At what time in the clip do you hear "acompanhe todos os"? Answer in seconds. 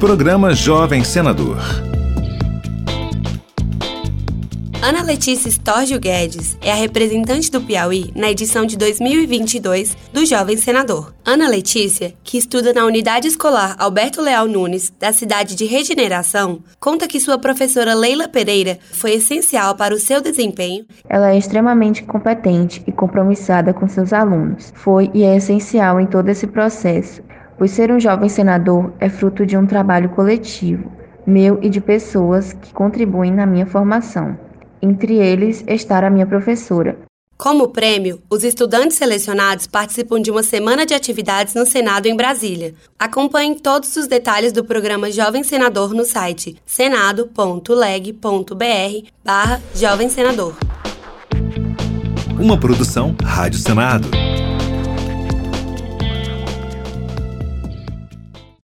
42.98-44.06